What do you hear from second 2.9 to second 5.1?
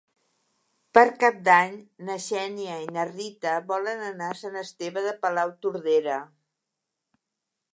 na Rita volen anar a Sant Esteve